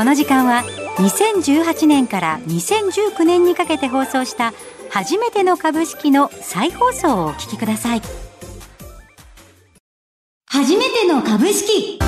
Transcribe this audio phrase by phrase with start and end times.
[0.00, 0.62] この時間は
[0.96, 4.54] 2018年から2019年にかけて放送した
[4.88, 8.02] 初めての株式の再放送をお聞きください。
[10.46, 11.98] 初めての株式。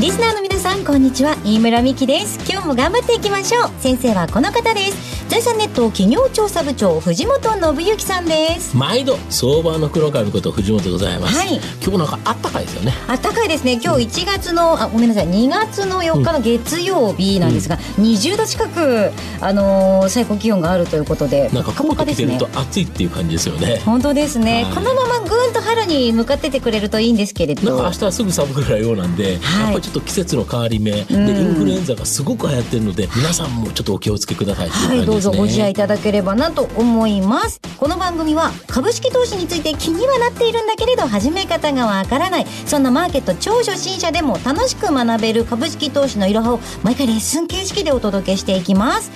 [0.00, 1.36] リスナーの皆さんこんにちは。
[1.44, 2.40] 飯村美希です。
[2.50, 3.70] 今日も頑張っていきましょう。
[3.78, 5.14] 先生はこの方です。
[5.28, 8.76] 財産ネット企業調査部長藤本信之さんです。
[8.76, 11.60] 毎度相場の黒髪こと藤本でございます、はい。
[11.80, 12.92] 今日なんかあったかいですよね。
[13.06, 13.80] あったかいですね。
[13.82, 15.28] 今日1月のあごめんなさい。
[15.28, 23.80] 2月の4日の月曜日なんですが、20度近くあのー最高気温があるということでなんかコート着てると暑いっていう感じですよね。
[23.84, 24.74] 本当ですね、はい。
[24.74, 37.60] このままぐーんと春に向かってってくれるといいんですけれなんどか明日はすぐ寒くなるようなんで、はいちょっと季節の変わり目、でイんンフルエンザがすごく流行ってるので皆さんもちょっとお気をつけくださいっていうはい、どうぞご自愛いただければなと思います。
[37.76, 42.46] この番組は株式投資について気にはなっているんだけれど始め方がわからない。
[42.64, 49.12] そんなマーケット超初心者でも楽しく学べる株式投資のいろはを毎回レッスン形式でお届けしていきます。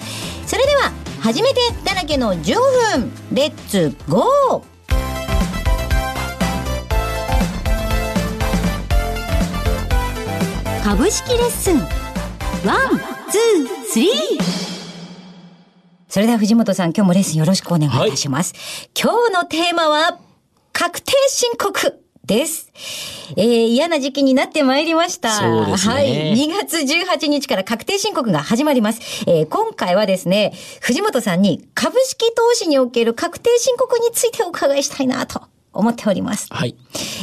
[0.47, 2.55] それでは、初めてだらけの15
[2.99, 4.78] 分、レッツゴー
[10.85, 14.11] 株式レッスン one、two、three
[16.09, 18.55] それでは藤本さん、今日もレッスンよろしくお願いいたします。
[18.99, 20.19] 今日のテーマは、
[20.73, 22.73] 確定申告です。
[23.37, 25.41] えー、嫌な時期になってまいりました。
[25.41, 26.35] ねはい。
[26.35, 29.25] 2月18日から確定申告が始まります。
[29.27, 36.49] えー、今回はですね、藤本さんに株式投資における確定申告についてお伺いしたいなと思っております。
[36.51, 36.77] はい。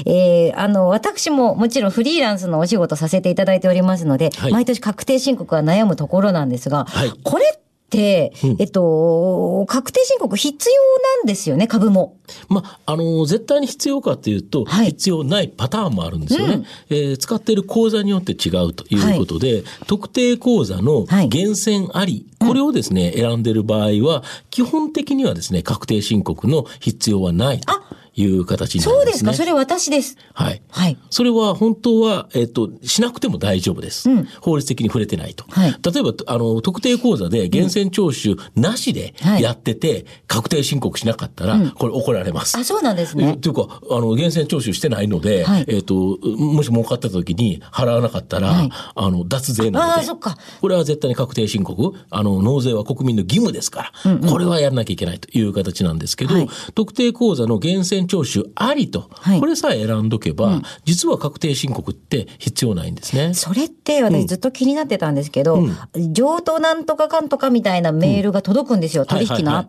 [0.05, 4.51] えー、あの、私ももちろんフリーランスのお仕事させていただいておりますので、はい。
[4.51, 7.11] 毎年確定申告は悩むところなんですが、はい。
[7.23, 8.55] これって、うん。
[8.59, 12.17] えっと、確定申告必要なんですよね、株も。
[12.49, 14.88] まあ、あの絶対に必要かというと、はい。
[14.88, 16.66] 必要ないパターンもあるんですよね、うん。
[16.89, 21.29] えー使っている口座によって違うということで、特定口座のはい。
[21.29, 27.73] 源泉あり、これをですね、選んでいる場合は、基本的にはですね、確定申告の必要はないと
[28.15, 29.05] いう形になりますね。
[29.05, 30.17] そうですか、それ私です。
[30.33, 30.61] はい。
[30.69, 30.97] はい。
[31.09, 34.09] それは本当は、えっ、と、しなくても大丈夫です。
[34.09, 35.45] うん法律的に触れてないと。
[35.49, 42.57] はい例えば、あの、特定口座で源泉徴収なしではいやってて、確定申告しなかったら、これ怒られます。
[42.57, 43.37] あ、そうなんですえね。
[43.37, 49.91] というか、あの、源泉徴収してないので、はいえっ、と、もし儲かった時に払わなかったら、はいあの、脱税なので。
[49.93, 50.37] ああ、そっか。
[50.61, 51.93] これは絶対に確定申告。
[52.09, 63.33] あの、納税は国民の義務ですから、これはやらなきゃいけないという形なんですけど、はい特定口座の源泉徴収ありと、はいこれさえ選んどけば、実は確定申告って必要ないんですね。
[63.33, 65.67] それって私ずっと気になってたんですけど、
[66.11, 69.05] 譲渡なんとかかんとかみたいなメールが届くんですよ。
[69.05, 69.65] 取引の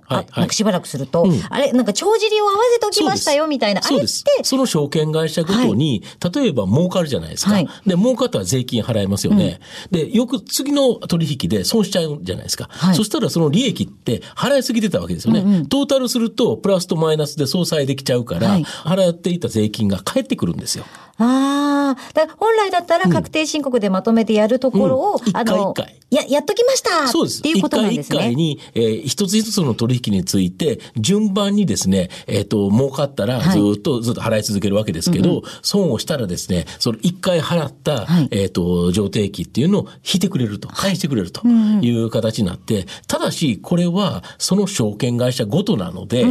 [0.51, 3.81] しばらくすると、あれ、なんか帳尻を合わせておきましたよみたいな。
[3.85, 4.07] あれって
[4.43, 6.03] その証券会社ごとに、
[6.35, 7.53] 例えば儲かるじゃないですか。
[7.53, 9.61] はいで、儲かったら税金払えますよね。
[9.91, 12.69] で、よく次の取引で損しちゃうじゃないですか。
[12.71, 15.67] はいそしたらその利益って払いすぎてたわけですよね。
[15.69, 20.85] トータルすると、プラスとマイナスで相殺できちゃうから、はい払っていた税金が返ってくるんですよ。
[21.19, 25.37] ああ、だ本来だったら確定申告でまとめてやるところを、うん。
[25.37, 25.87] あの一回。
[25.87, 27.41] 一回や、やっときましたそうです。
[27.41, 28.17] っていうことなんですね。
[28.17, 33.59] 一回一回に、えー一つ一つの取引について、順番にですね、えっ、と、儲かったらはい。
[33.75, 38.29] ずっと、ずっと払い続けるわけですけど、損をしたらですね、その一回払った、はい。
[38.31, 46.29] えっ、と、上定期っていうのを引いてくれると、返してくれるという形になって、ただし、これは、その証券会社ごとなので、例え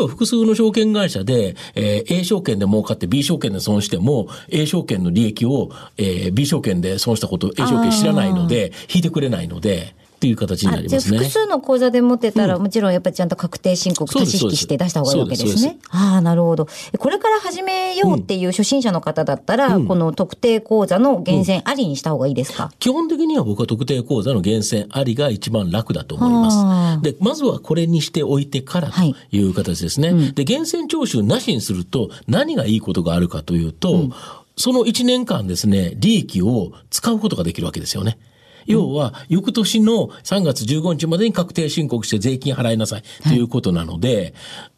[0.00, 4.05] ば複数の証券会社で、えー A 証券で儲かって B 証券で損しても、
[4.48, 9.94] A 証券の利益を、えー B 証券で損したことを A 証券知らないので、引いてくれないので、
[10.26, 11.18] っていう形になあじゃありますね。
[11.18, 15.78] 複数の口座で持ってたら、もちろんやっぱりちゃんと確定申告そうです足し引きして出した方がいいわけですね。
[15.90, 16.66] ああ、なるほど。
[16.98, 27.02] これから始めようっていう初心者の方だったら、この特定口座の源泉ありにした方がいいですか、基本的には僕は特定口座の源泉ありが一番楽だと思いあます。
[27.02, 30.12] で、まずはこれにしておいてからとはいいう形ですね。
[30.34, 34.10] で、源泉徴収なしにすると何がいいことがあるかというと、
[34.56, 38.18] その1年間ですね、利益を使うことができるわけですよね。
[38.66, 44.34] 要は、翌年の3月15日までに確定申告して税金払いなさいということなので、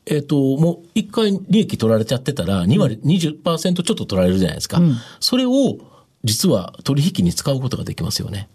[0.06, 4.80] えっと、もう一回利益取られちゃってたら、2割、20%ちょっと取られるじゃないですか。
[5.20, 5.78] それを、
[6.24, 8.48] 実は取引に使うことができますよね。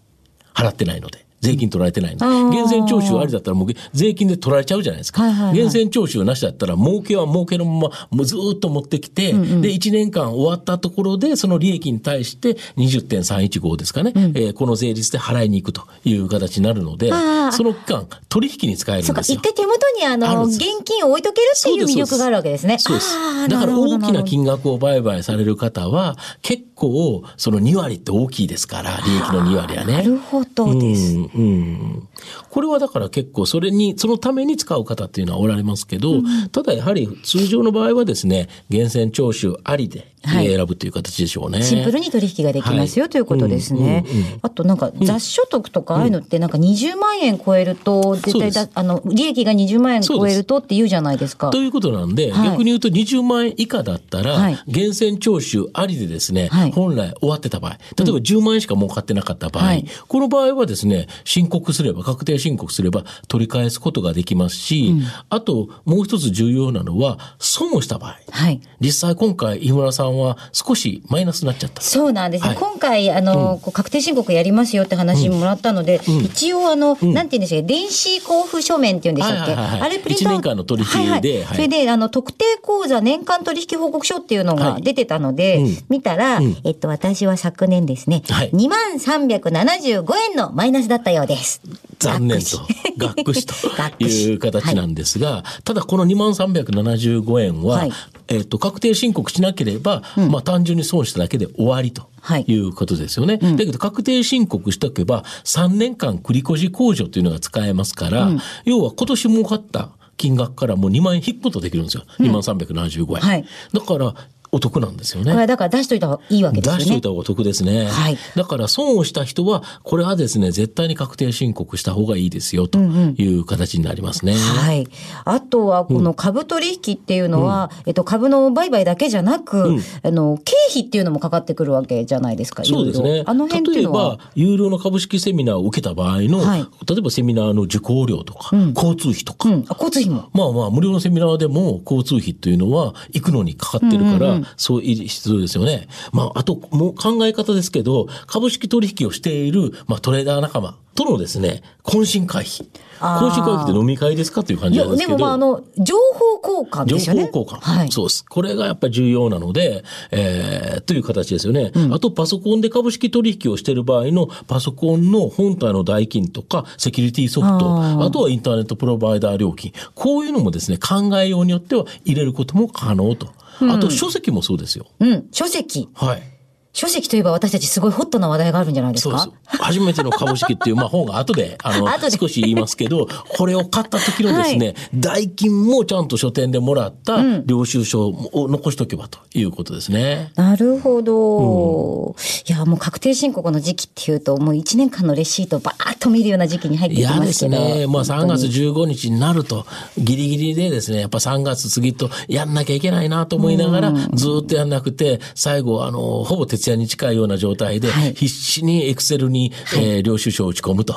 [0.53, 1.25] 払ってないので。
[1.43, 5.21] 税金取られてない源泉徴収ありだったらもう税金で取られちゃうじゃないですか。
[5.23, 5.53] はいはいはい。
[5.53, 9.37] 源泉徴収なしだったら儲けは儲けのままもうずーっと持ってきて、で、
[9.69, 17.09] 1年間終わったところでその利益に対して20.315ですかね、えーこの税率で払いに行くという形になるので
[17.51, 19.39] その期間取引に使えるそうか、んですよ。
[19.39, 19.43] 一。
[19.43, 22.77] 回手元にああの、現金を置いとけるっていう魅力があるわけですね。
[22.79, 23.15] そうです。
[23.49, 29.93] だから大きな金額を売買される方は、結構、その2割って大きいですから、利益の2割はね。
[29.93, 31.17] なるほどです。
[31.17, 32.07] うんうん、
[32.49, 36.21] これはだから結構それに、そのために使う方っていうのはおられますけど、
[36.51, 41.61] ただやはり通常の場合はですね、源泉徴収ありではい選ぶという形でしょうね。
[41.61, 43.09] シンプルに取引ができますよ、はい。
[43.09, 44.05] ということですね。
[44.07, 51.49] うんうんうんあとなんか雑所得とかああいうのってなんか20万円超えると、絶対そうだ、あの、利益が20万円超えるとって言うじゃないですか。
[51.49, 52.49] ということなんで、はい。
[52.49, 54.59] 逆に言うと20万円以下だったら、はい。
[54.67, 56.71] 源泉徴収ありでですね、はい。
[56.71, 57.77] 本来終わってた場合、例
[58.09, 59.85] えば10万円しか儲かってなかった場合、はい。
[60.07, 64.93] この場合はですね、申告すれば、確定申告すれば取り返すことができますし、
[65.29, 68.19] あともう一つ重要なのは、損をした場合。
[68.31, 68.61] はい。
[68.79, 71.81] 実際今回、井村さんは少しマイナスになっちゃった。
[71.81, 72.49] そうなんですね。
[72.49, 72.57] はい。
[72.57, 81.43] 今回、あの、こう確定申告やりますよって話もらったので、一応、あの、なんて言うんでしたっけ、電子交付書面っていうんでしたっけ、はいはいはいあれプリントアウト一年間の取引ではいはい。
[81.43, 84.81] はいそれで、あの、特定口座年間取引報告書っていうのがはい。
[84.81, 85.77] 出てたので、うん。
[85.89, 86.57] 見たら、ん。
[86.63, 88.51] えっと、私は昨年ですね、はい。
[88.51, 91.61] 2万375円のマイナスだったようです。
[91.99, 92.59] 残念と。
[92.97, 93.53] 学学士と
[94.03, 97.91] いう形なんですが、ただこの2万375円は、はい。
[98.27, 102.11] えっ、と、確定申告しなければ、まあ単純に損しただけで終わりと。
[102.23, 103.37] はいいうことですよね。
[103.37, 108.29] だけど確定申告しておけば3年間繰越控除というのが使えますから、
[108.63, 112.03] 要は今年儲かった金額からもう2万円引くことできるんですよ。
[112.19, 113.21] 2万375円。
[113.21, 114.13] はいだから
[114.53, 115.31] お得なんですよね。
[115.31, 116.77] これはだから出しといた方がいいわけですよね。
[116.77, 117.85] 出しておいた方がお得ですね。
[117.87, 124.33] はいだから損をした人は、これはですね、絶対に確定申告した方がいいですよ、という形になりますね。
[124.33, 124.87] はい。
[125.25, 132.63] あとは、この株取引っていうのは、えっと、株の売買だけじゃなく、あの、経費っていうのもかかってくるわけじゃないですか。
[132.63, 133.23] そうですね。
[133.25, 139.65] あの辺ってい例えうのはば。、有料の株式セミナーを受けた場合の、はい例えばセミナーの受講料とか、交通費とか、うん。
[139.67, 140.29] あ、交通費も。
[140.33, 145.87] まあまあ、無料のセミナーでも交通費というのは行くのにかかってるから、そういう必要ですよね。
[146.11, 152.67] まあ、あと、もう考え方ですけど、株式取引をしている、まあ、トレーダー仲間とのですね、懇親会費。
[152.99, 155.17] 懇親会費って飲み会ですかという感じなんですけど。
[155.17, 157.29] でもまあ、あの、情報交換情ですよね。
[157.31, 157.91] 報交換、はい。
[157.91, 158.25] そうです。
[158.25, 161.71] これがやっぱり重要なので、えー、という形ですよね。
[161.91, 169.73] あと、パソコンで株式取引をしている場合のパソコンの本体の代金とか、セキュリティソフト、あとはインターネットプロバイダー料金。
[169.95, 173.29] こういうのもですね、考えようによっては入れることも可能と。
[173.61, 174.87] あと、書籍もそうですよ。
[174.99, 175.27] うん。
[175.31, 175.89] 書籍。
[175.93, 176.32] はい。
[176.73, 179.19] 書籍といえば私たちすごいホットな話題があるんじゃないですか？
[179.19, 179.61] そうです。
[179.63, 190.31] 初めての株式っていう、まあ本が後で、あの、 少し言いますけど、これを買った時のですね、代金もちゃんと書店でもらった領収書を残しておけばということですね。
[190.35, 192.15] なるほど。
[192.49, 197.33] いや、もう確定申告の時期っていうと、もう1年間のレシートをバーッと見るような時期に入ってきますけど。
[197.33, 197.85] すね。
[197.87, 199.65] まあ3本当に月15日になると、
[199.97, 210.95] ギリギリでですね、やっぱ3月次とやんなきゃいけないなと思いながら、ずーっとやんなくて、最後、あの、ほぼ徹夜に近いような状態で、はい必死にエクセルに、えー領収書を打ち込むと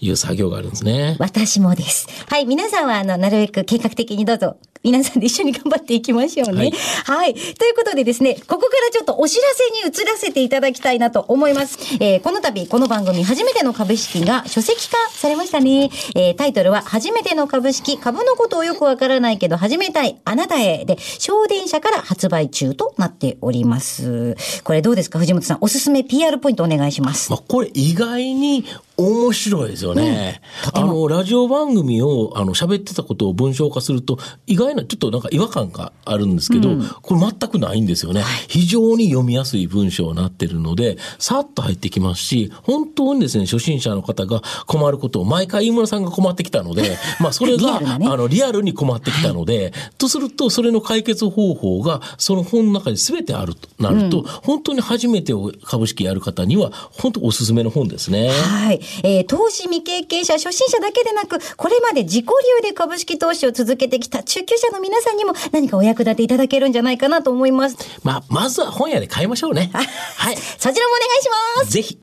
[0.00, 1.16] いう作業があるんですね。
[1.18, 2.06] 私もです。
[2.28, 6.72] はい、皆さんは、あの、なるべく計画的にどうぞ、皆さんで一緒に頑張っていきましょうね。
[7.04, 7.34] はい。
[7.34, 11.78] ということでですね、ここからちょっとお知らせに移らせていただきたいなと思います。
[12.00, 15.90] えーこの度、この番組、初めての株式が書籍化されましたね。
[16.14, 20.84] えータイトルは、初めての株式、株のことをよくわからないけど始めたい、あなたへ。
[20.84, 24.36] で、小電車から発売中となっております。
[24.64, 25.58] これどうですか、藤本さん。
[25.60, 27.30] おすすめ PR ポイントお願いします。
[27.30, 28.64] まあ、これ意外に
[28.96, 30.40] 面白いですよね。
[30.72, 38.22] あの、ラジオ番組を、あの、喋ってたことを文章化すると、意外な、ちょっとなんか違和感があるんですけど、これ全くないんですよね。
[38.48, 55.32] 非常に読みやすい文章になってるので、さっと入ってきますし、本当にですね、初心者の方が困ることを、毎回飯村さんが困ってきたので、 まあ、それが、リアルなねあの、リアルに困ってきたので、とすると、それの解決方法が、その本の中に全てあるとなると、本当に初めて
[55.64, 58.28] 株式やる方には、本当おすすめの本ですね。
[58.28, 58.80] はい。
[59.02, 67.76] えー投資未経験者、初心者だけでなく、これまで自己流で株式投資を続けてきた中級者の皆さんにも何かお役立ていただけるんじゃないかなと思います。
[68.02, 69.70] まあ、まずは本屋で買いましょうね。
[69.74, 70.36] はい。
[70.36, 71.70] そちらもお願いします。
[71.72, 71.98] ぜひ。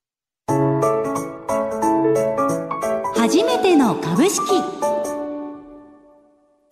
[3.16, 4.42] 初めての株式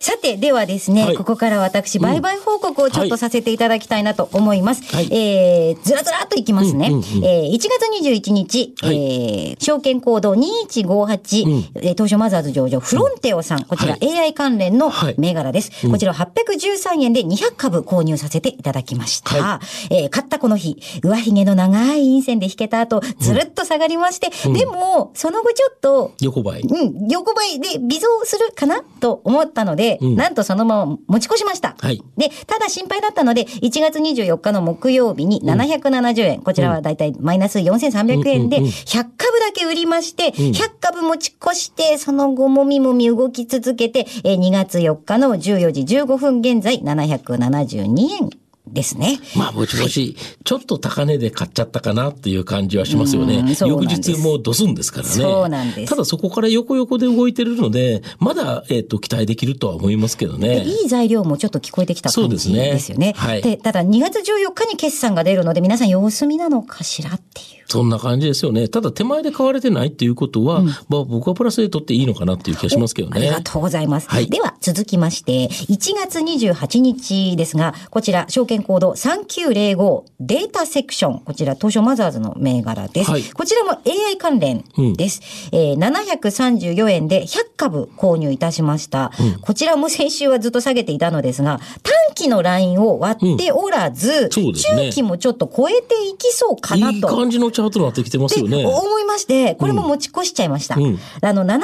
[0.02, 1.16] さて、て、ではですね、はい。
[1.16, 4.82] ここから私、売買報告をちょっとさせていただきたいなと思います。
[4.94, 5.08] はい。
[5.12, 6.88] えー、ずらずらっといきますね。
[6.88, 7.24] うんうんうん。
[7.24, 8.96] えー、1月21日、はい。
[8.96, 11.82] えー、証券コード2158、うん。
[11.82, 14.18] えー東証マザーズ上場、フロンテオさん、こちらはい。
[14.18, 15.14] AI 関連のはい。
[15.18, 15.88] 銘柄です。
[15.88, 19.36] こちらを813円で200株購入させていただきました。
[19.36, 26.62] はえー買ったこの日、上髭の長い陰線で引けた後、ずるっと下がりまして、でも、その後ちょっと、横ばい。
[26.62, 30.16] うん、横ばいで微増するかなと思ったので、うん。
[30.16, 31.76] なんとそのまま持ち越しました。
[31.78, 32.02] はい。
[32.16, 48.30] で、ただ心配だったので、1月24日の木曜日に770円、こちらはだいたいマイナス4300円で、うんうんうん100株だけ売りまして、100株持ち越して、その後もみもみ動き続けて、えー2月4日の14時15分現在、772円
[48.66, 49.18] ですね。
[49.36, 55.12] まあ、ぼちぼち、ちょっと高値で買っちゃったかなっていう感じはしますようね翌日もうドスンですからね。
[55.12, 60.62] そうなんですただそこから横横で動いてるので、まだ、えっ、と、期待できるとは思いますけどね。
[60.64, 63.14] いい材料もちょっと聞こえてきた感じそうですねですよね。
[63.16, 67.61] はいで、ただ2月14日に決算が出るので皆さん様子見なのかしらっていう。
[67.66, 68.68] そんな感じですよね。
[68.68, 73.20] ただ手前で買われてないっていうことは、まあ僕はプラスで取っていいのかなっていう気がしますけどね。
[73.20, 74.08] ありがとうございます。
[74.08, 81.20] はいでは、続きまして、1月28日ですが、こちら、証券コード3905データセクション。
[81.20, 83.10] こちら、東証マザーズの銘柄です。
[83.10, 84.64] はいこちらも AI 関連
[84.96, 85.20] です。
[85.52, 89.12] えー734円で100株購入いたしました。
[89.40, 97.08] こちらも先週はずっと下げていたのですが、短期のラインを割っておらず、そうですね中期もちょっと超えていきそうかないと。
[97.08, 98.58] い感じのチャートになってきてますよね。
[98.58, 100.76] で思いまして、これも持ち越しちゃいました。
[100.76, 101.60] うんあの、700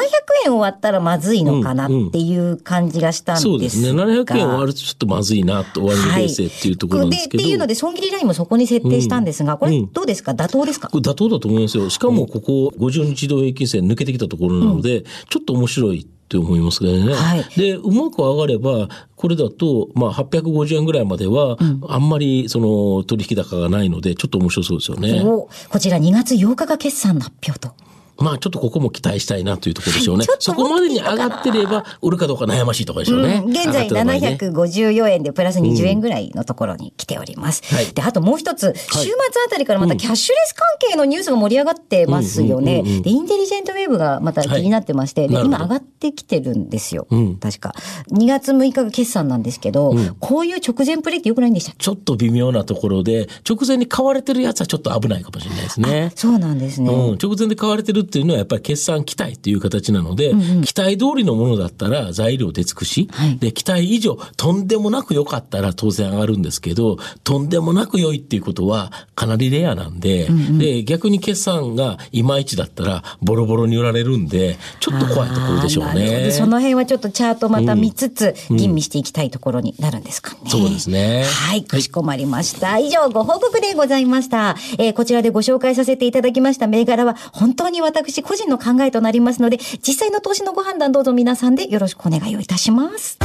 [0.46, 3.50] 円を割ったらまずいのかなっていう感じがしたんですが。
[3.50, 3.90] そうですね。
[3.90, 7.38] 700円割るとちょっとまずいなと、終わりの平成っていうところなんですけど。
[7.38, 10.32] でっていうので、損切りラインもそこに設定したんですが、これうんどうですか？
[10.32, 11.88] 妥当ですかこれ妥当だと思いますよ。
[11.90, 17.14] しかもここ50日移動平均線抜けてきたところなので、ちょっと面白いって思いますけどね。
[17.14, 21.56] はいで、うまく上がれば、これだと、まあ、850円ぐらいまでは、
[21.88, 25.22] あんまり、その、取引高がないので、ちょっと面白そうですよね。
[25.24, 27.72] おこちら2月8日が決算の発表と。
[28.18, 33.42] まあ、ちょっとここも期待したいなというところでしょうねそこまでに上がってれば、売るかどうか悩ましいところでしょうね。
[33.44, 37.62] うん現在上がってた場合ね754円でプラス20円ぐらいのところに来ております。
[37.74, 39.12] はいで、あともう一つ、週末
[39.46, 42.80] あたりからまたキャッシュレス関係のニュースが盛り上がってますよね。
[42.80, 47.06] うんうんうんうんで、インテリジェントウェーブがまた気になってまして、ではい今上がってきてるんですよ。
[47.10, 47.74] うん確か。
[48.12, 56.12] 2月6日が決算なんですけど、こういう直前プレイって良くないんでしたちょっと微妙なところで、直前に買われてるやつはちょっと危ないかもしれないですね。
[56.14, 56.92] そうなんですね。
[56.92, 60.32] うん、直前で買われてるっていうのはやっぱり決算期待っていう形なので、
[60.64, 76.30] 期待通りのものだったら材料出尽くし、はいで、期待以上、とんでもなく良かったら当然上がるんですけど、とんでもなく良いっていうことはかなりレアなんで、で、逆に決算がいまいちだったらボロボロに売られるんで、ちょっと怖いところでしょうねど。
[76.30, 80.38] その辺はちょっとチャートまた見つつ、吟味していきたいところになるんですかね。
[80.46, 82.78] そうですねはい、かしこまりました。
[82.78, 84.56] 以上、ご報告でございました。
[84.78, 93.18] えーこちらでご紹介させていただきました銘柄は、本当に私個人の考えとなりますので、実際の投資のご判断どうぞ皆さんでよろしくお願いをいたします。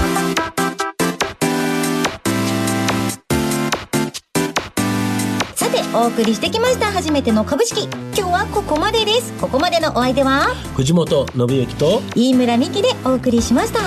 [5.55, 7.83] さて、お送りしてきました初めての株式。
[7.85, 9.33] 今日はここまでです。
[9.33, 13.79] ここまでのお相手は、藤本信之と飯村美希でお送りしました。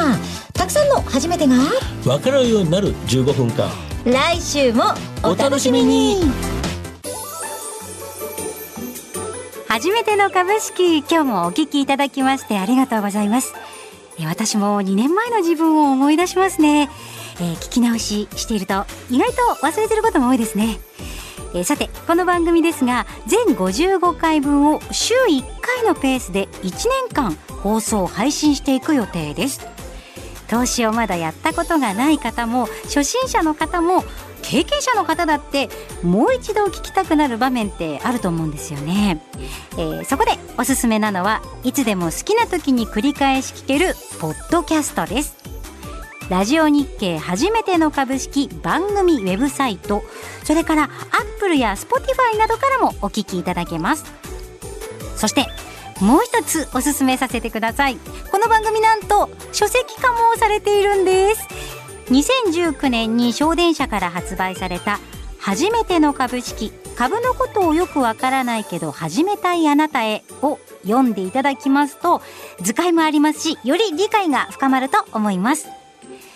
[0.53, 1.57] たくさんの初めてが、
[2.05, 3.69] 分かるようになる15分間。
[4.05, 4.85] 来週も
[5.25, 6.21] お楽しみに
[9.77, 11.01] 初めての株式。
[11.01, 13.53] 今日もお聞きいただきましてありがとうございます。
[14.19, 16.89] え私も2年前の自分を思い出しますね、
[17.35, 20.81] えー聞き直ししていると意外と忘れてることも多いですね。
[21.53, 29.61] えーさてこの番組ですが全55回分を週1回のペースで1年間放送配信していく予定です。
[30.49, 34.05] 投資をまだやったことがない方も初心者の方も
[34.49, 35.69] 経験者の方だって
[36.03, 39.21] もう一度聞きたくなる場面ってあると思うんですよね、
[39.73, 45.37] えーそこでおすすめなのはいつでも好きな時に繰り返し聞けるポッドキャストです。
[46.31, 50.03] ラジオ日経初めての株式番組ウェブサイト
[50.43, 50.91] それからアッ
[51.39, 54.05] プルや Spotify などからもお聞きいただけます。
[55.17, 55.47] そして
[56.01, 57.97] もう一つおすすめさせてください。
[58.31, 61.47] この番組なんと書籍化もされているんです。
[62.07, 64.99] 2019年に小電社から発売された
[65.39, 72.23] 初めての株式株のことをよくわからないけど始めたいあなたへを読んでいただきますと
[72.61, 75.69] 図解もありますしより理解が深まると思います。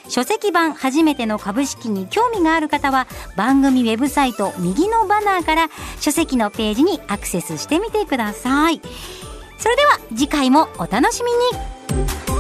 [0.09, 5.69] 書籍版初めての株式に興味がある方は番組ウェブサイト右のバナーから
[6.01, 8.81] 書籍のページにアクセスしてみてください。
[9.57, 12.40] それでは次回もお楽しみに。